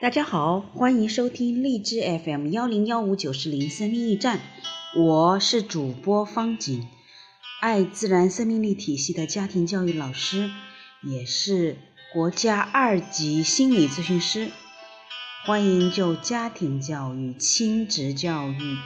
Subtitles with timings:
[0.00, 4.40] 大家好，欢迎收听荔枝 FM 幺零幺五九四零生命驿站，
[4.96, 6.86] 我是主播方景，
[7.60, 10.50] 爱自然生命力体系的家庭教育老师，
[11.02, 11.78] 也是
[12.12, 14.50] 国家二级心理咨询师，
[15.46, 18.76] 欢迎就家庭教育、亲子教育、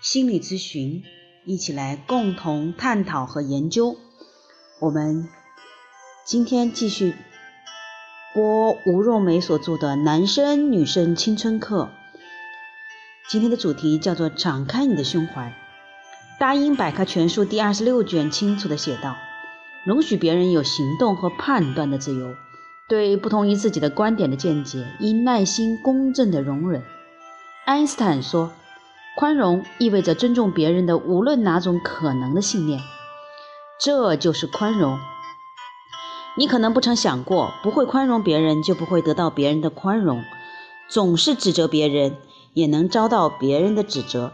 [0.00, 1.04] 心理咨询
[1.44, 3.96] 一起来共同探讨和研究。
[4.80, 5.28] 我们
[6.26, 7.14] 今天继续。
[8.34, 11.88] 播吴若梅所著的《男生女生青春课》，
[13.28, 15.54] 今天的主题叫做“敞开你的胸怀”。
[16.40, 19.14] 《大英百科全书》第二十六卷清楚地写道
[19.86, 22.34] ：“容许别人有行动和判断的自由，
[22.88, 26.82] 对不同于自己的观点的见解，应耐心公正地容忍。”
[27.66, 28.50] 爱因斯坦说
[29.16, 32.80] ：“宽容意味着尊重别人的无论哪种可能的信念，
[33.80, 34.98] 这就是宽容。”
[36.36, 40.22] 你可能不曾想过，不会宽容别人，就不会得到别人的宽容；
[40.88, 42.16] 总是指责别人，
[42.54, 44.32] 也能遭到别人的指责。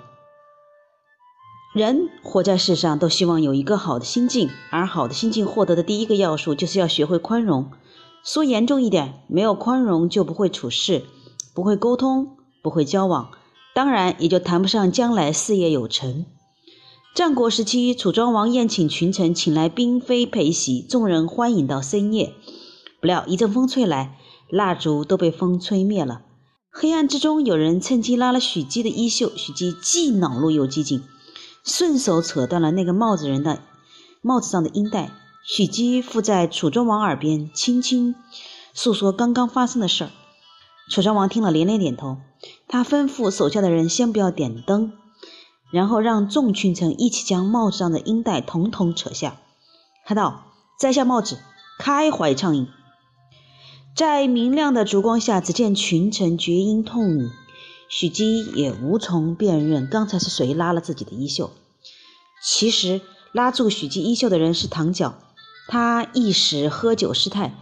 [1.75, 7.71] 人活在世上，都希望有一个好的心境，而好的心境获得的第一个要素，就是要学会宽容。
[8.25, 11.05] 说严重一点，没有宽容，就不会处事，
[11.55, 13.31] 不会沟通，不会交往，
[13.75, 16.25] 当然也就谈不上将来事业有成。
[17.13, 22.33] 战国时期，楚庄王宴请群臣，请来嫔妃陪席，众人欢饮到深夜。
[23.01, 24.17] 不料一阵风吹来，
[24.49, 26.23] 蜡烛都被风吹灭了。
[26.71, 31.03] 黑暗之中，有人趁机拉了许姬的衣袖，许姬既恼怒又激进，
[31.65, 33.61] 顺手扯断了那个帽子人的
[34.23, 35.11] 帽子上的缨带。
[35.45, 38.15] 许姬附在楚庄王耳边，轻轻
[38.73, 40.11] 诉说刚刚发生的事儿。
[40.89, 42.19] 楚庄王听了连连点头，
[42.69, 44.93] 他吩咐手下的人先不要点灯。
[45.71, 49.37] 然后让众群臣一起将帽子上的缨带统统扯下。
[50.05, 50.45] 他道
[50.81, 51.39] ：“摘下帽子，
[51.79, 52.67] 开怀畅饮。”
[53.95, 57.31] 在明亮的烛光下，只见群臣绝音痛饮。
[57.89, 61.51] 许姬也无从辨认刚才是谁拉了自己的衣袖。
[62.43, 63.01] 其实
[63.33, 65.15] 拉住许姬衣袖的人是唐角，
[65.69, 67.55] 他一时喝酒失态，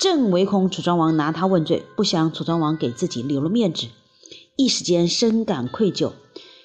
[0.00, 3.88] 正唯恐楚庄王拿他问罪，不想楚庄王给自己留了面子，
[4.56, 6.12] 一时间深感愧疚。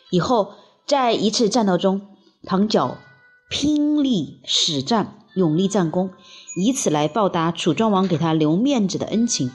[0.09, 0.53] 以后。
[0.85, 2.01] 在一次战斗中，
[2.43, 2.97] 唐角
[3.49, 6.11] 拼力使战，勇立战功，
[6.55, 9.51] 以此来报答楚庄王给他留面子的恩情。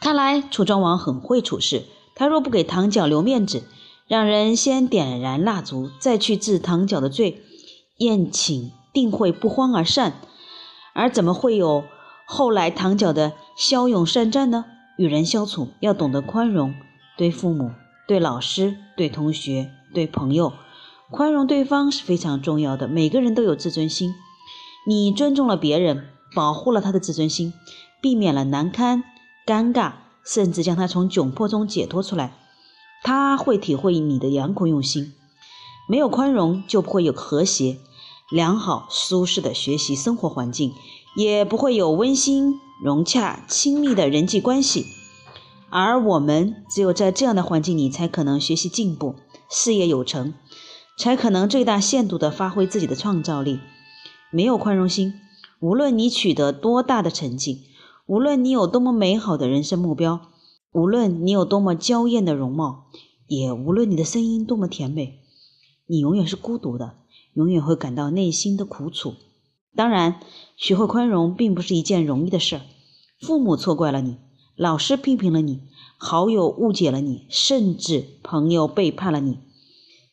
[0.00, 3.64] 看来楚庄王很会处事，他若不给唐角留面子，
[4.06, 7.42] 让人先点燃蜡烛，再去治唐角的罪，
[7.98, 10.20] 宴请定会不欢而散。
[10.94, 11.84] 而怎么会有
[12.26, 14.66] 后来唐角的骁勇善战呢？
[14.98, 16.74] 与人相处要懂得宽容，
[17.18, 17.70] 对父母、
[18.06, 19.72] 对老师、对同学。
[19.94, 20.52] 对朋友
[21.10, 22.86] 宽容对方是非常重要的。
[22.86, 24.14] 每个人都有自尊心，
[24.86, 27.54] 你尊重了别人，保护了他的自尊心，
[28.02, 29.04] 避免了难堪、
[29.46, 32.36] 尴尬，甚至将他从窘迫中解脱出来，
[33.02, 35.14] 他会体会你的良苦用心。
[35.88, 37.78] 没有宽容，就不会有和谐、
[38.30, 40.72] 良好、舒适的学习生活环境，
[41.16, 44.84] 也不会有温馨、融洽、亲密的人际关系。
[45.68, 49.16] 而我们只有在这样的环境里，才可能学习进步。
[49.48, 50.34] 事业有成，
[50.98, 53.60] 才可能最大限度地发挥自己的创造力。
[54.32, 55.14] 没有宽容心，
[55.60, 57.66] 无论你取得多大的成绩，
[58.06, 60.20] 无论你有多么美好的人生目标，
[60.72, 62.86] 无论你有多么娇艳的容貌，
[63.28, 65.20] 也无论你的声音多么甜美，
[65.86, 66.94] 你永远是孤独的，
[67.34, 69.14] 永远会感到内心的苦楚。
[69.76, 70.20] 当然，
[70.56, 72.62] 学会宽容并不是一件容易的事儿。
[73.20, 74.16] 父母错怪了你，
[74.56, 75.60] 老师批评了你。
[75.98, 79.38] 好友误解了你，甚至朋友背叛了你，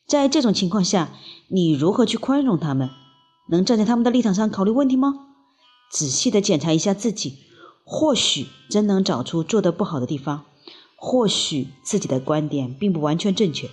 [0.06, 1.12] 在这种情况下，
[1.48, 2.88] 你如何去宽容他们？
[3.50, 5.12] 能站在他们的立场上考虑问题吗？
[5.92, 7.34] 仔细的检查一下自己，
[7.84, 10.46] 或许真能找出做得不好的地方，
[10.96, 13.68] 或许自己的观点并不完全正确。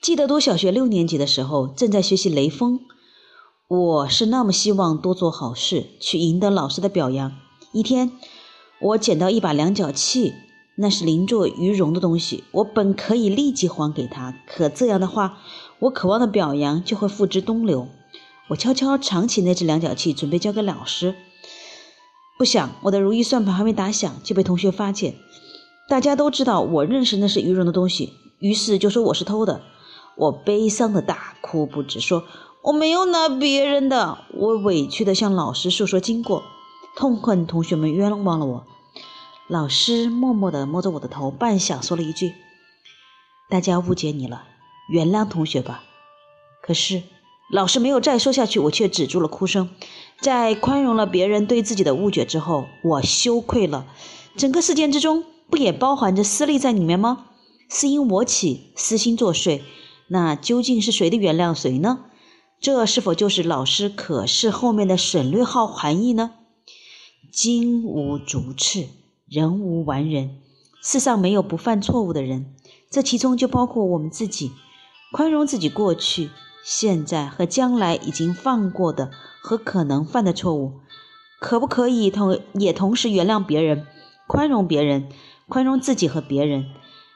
[0.00, 2.78] 记得读小学六年级的时候，正在学习雷锋，
[3.66, 7.32] 我是那么希望多做好事，去赢得老师的表扬。
[7.72, 8.12] 一天。
[8.78, 10.34] 我捡到一把量角器，
[10.76, 12.44] 那是邻座于荣的东西。
[12.52, 15.38] 我本可以立即还给他，可这样的话，
[15.78, 17.88] 我渴望的表扬就会付之东流。
[18.48, 21.14] 我悄悄藏起那只量角器，准备交给老师。
[22.38, 25.14] 不想我的如意算盘还没打响，就被同学发现。
[25.88, 29.62] 大家都知道我认识那是于荣的东西，于是就说我是偷的。
[30.16, 32.24] 我悲伤的大哭不止，说
[32.62, 34.18] 我没有拿别人的。
[34.34, 36.42] 我委屈的向老师诉说经过。
[36.96, 38.66] 痛恨同学们冤枉了我，
[39.48, 42.32] 老师默默地摸着我的头，半晌说了一句
[43.50, 44.44] ：“大家误解你了，
[44.88, 45.84] 原谅同学吧。”
[46.66, 47.02] 可是
[47.52, 49.68] 老师没有再说下去，我却止住了哭声。
[50.22, 53.84] 在宽容了别人对自己的误解之后，我羞愧了，
[54.34, 57.26] 整个事件之中不也包含着私利在里面吗？
[57.68, 59.60] 私因我起，私心作祟，
[60.08, 62.06] 那究竟是谁的原谅谁呢？
[62.58, 66.30] 这是否就是老师可是后面的省略号含义呢？
[67.36, 68.86] 金无足赤，
[69.28, 70.38] 人无完人，
[70.82, 72.54] 世上没有不犯错误的人，
[72.90, 74.52] 这其中就包括我们自己。
[75.12, 76.30] 宽容自己过去、
[76.64, 79.10] 现在和将来已经犯过的
[79.42, 80.80] 和可能犯的错误，
[81.38, 83.86] 可不可以同也同时原谅别人、
[84.26, 85.10] 宽容别人、
[85.46, 86.64] 宽容自己和别人？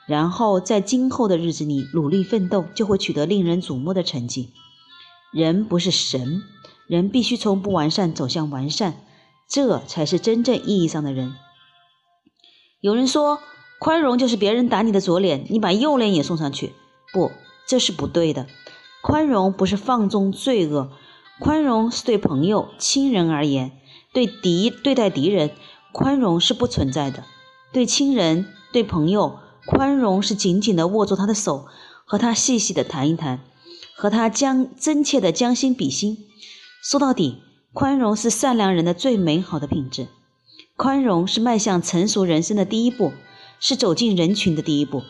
[0.06, 4.50] 然后在今后的日子里努力奋斗，就会取得令人瞩目的成绩。
[5.32, 6.42] 人不是神，
[6.86, 8.96] 人必须从不完善走向完善，
[9.50, 11.34] 这才是真正意义上的人。
[12.80, 13.40] 有人说，
[13.80, 16.72] 宽容就是别人打你的左脸，你把右脸也送上去。
[17.12, 17.32] 不，
[17.66, 18.46] 这是不对的。
[19.02, 20.92] 宽容不是放纵罪恶，
[21.40, 23.70] 宽容是对朋友、亲人而言；
[24.12, 25.50] 对敌对待敌人，
[25.92, 27.24] 宽容是不存在的。
[27.72, 31.66] 对亲人、对朋友，宽容是紧紧地握住他的手，
[32.04, 33.40] 和他细细地谈一谈。
[33.96, 36.16] 和他将真切的将心比心，
[36.82, 37.42] 说到底，
[37.72, 40.08] 宽容是善良人的最美好的品质。
[40.76, 43.12] 宽容是迈向成熟人生的第一步，
[43.60, 45.02] 是走进人群的第一步。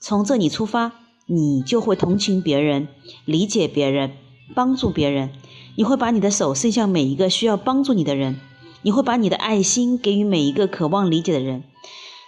[0.00, 0.92] 从这里出发，
[1.26, 2.88] 你就会同情别人，
[3.24, 4.12] 理解别人，
[4.54, 5.30] 帮助别人。
[5.76, 8.40] 你会把你的手伸向每一个需要帮助你的人，
[8.82, 11.64] 你会把你的爱心给予每一个渴望理解的人。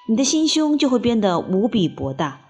[0.09, 2.43] 你的心胸就会变得无比博大。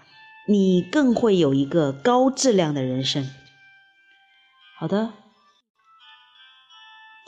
[0.47, 3.29] 你更会有一个高质量的人生。
[4.79, 5.11] 好的，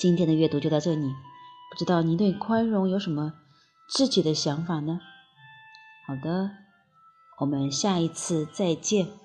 [0.01, 1.13] 今天的阅读就到这里。
[1.69, 3.33] 不知道您对宽容有什么
[3.87, 4.99] 自己的想法呢？
[6.07, 6.49] 好的，
[7.37, 9.20] 我们下一次再见。